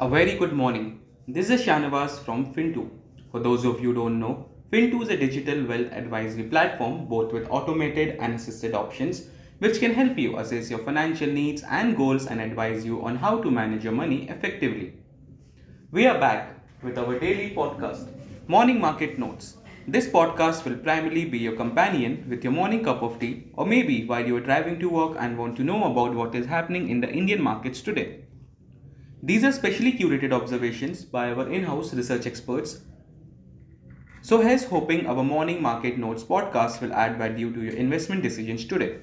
[0.00, 1.00] A very good morning.
[1.26, 2.88] This is Shanavas from Fintoo.
[3.32, 7.32] For those of you who don't know, Fintoo is a digital wealth advisory platform both
[7.32, 9.24] with automated and assisted options
[9.58, 13.42] which can help you assess your financial needs and goals and advise you on how
[13.42, 14.92] to manage your money effectively.
[15.90, 16.54] We are back
[16.84, 18.06] with our daily podcast,
[18.46, 19.56] Morning Market Notes.
[19.88, 24.06] This podcast will primarily be your companion with your morning cup of tea, or maybe
[24.06, 27.00] while you are driving to work and want to know about what is happening in
[27.00, 28.27] the Indian markets today.
[29.20, 32.82] These are specially curated observations by our in house research experts.
[34.22, 38.64] So, here's hoping our morning market notes podcast will add value to your investment decisions
[38.64, 38.98] today.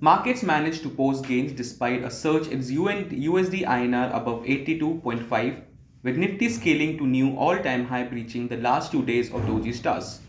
[0.00, 5.62] Markets managed to post gains despite a surge in USD INR above 82.5
[6.02, 10.20] with Nifty scaling to new all-time high breaching the last two days of Doji stars.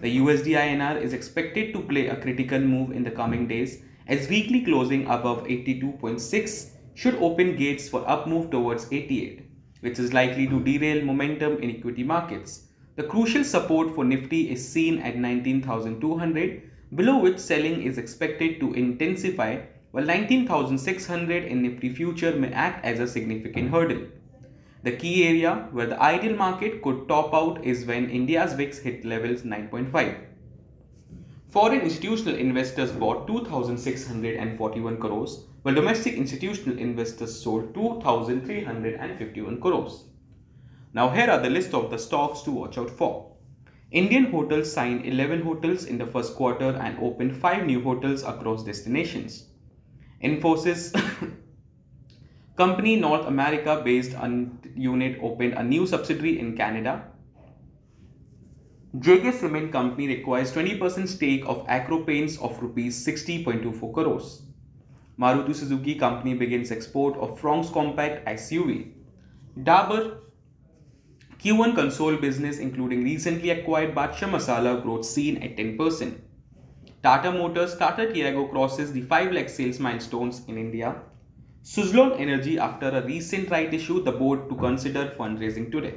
[0.00, 4.28] The USD INR is expected to play a critical move in the coming days as
[4.28, 9.42] weekly closing above 82.6 should open gates for upmove towards 88,
[9.80, 12.68] which is likely to derail momentum in equity markets.
[12.96, 16.62] The crucial support for Nifty is seen at 19,200,
[16.94, 22.98] below which selling is expected to intensify, while 19,600 in Nifty future may act as
[22.98, 24.06] a significant hurdle.
[24.82, 29.04] The key area where the ideal market could top out is when India's VIX hit
[29.04, 30.16] levels 9.5.
[31.56, 40.04] Foreign institutional investors bought 2,641 crores, while domestic institutional investors sold 2,351 crores.
[40.92, 43.32] Now here are the list of the stocks to watch out for.
[43.90, 48.62] Indian hotels signed 11 hotels in the first quarter and opened 5 new hotels across
[48.62, 49.46] destinations.
[50.22, 50.92] Infosys
[52.58, 54.14] Company North America based
[54.74, 57.12] unit opened a new subsidiary in Canada.
[58.98, 64.42] JK Cement Company requires 20% stake of Acro Paints of rupees 60.24 crores.
[65.18, 68.92] Maruti Suzuki Company begins export of Fronx Compact SUV.
[69.58, 70.20] Dabur
[71.38, 76.18] Q1 console business including recently acquired Badshah Masala growth seen at 10%.
[77.02, 80.96] Tata Motors Tata Tiago crosses the 5 lakh sales milestones in India
[81.62, 85.94] Suzlon Energy after a recent right issue the board to consider fundraising today.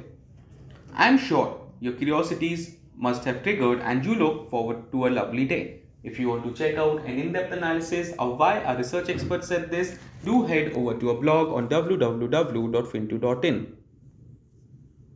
[0.94, 5.46] I am sure your curiosities must have triggered and you look forward to a lovely
[5.46, 5.80] day.
[6.02, 9.70] If you want to check out an in-depth analysis of why a research expert said
[9.70, 13.79] this, do head over to a blog on www.fintoo.in.